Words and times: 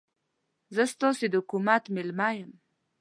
زه 0.75 0.83
ستاسې 0.93 1.25
د 1.29 1.33
حکومت 1.41 1.83
مېلمه 1.95 2.29
یم. 2.37 2.51